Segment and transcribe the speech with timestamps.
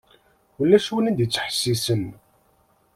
[0.61, 2.03] Ulac win i d-yettḥessisen.